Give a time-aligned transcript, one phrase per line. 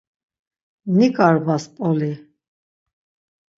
[0.97, 2.11] Niǩarbas Mp̌oli.